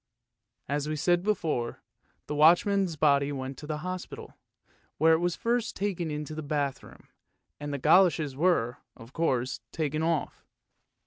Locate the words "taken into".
5.75-6.33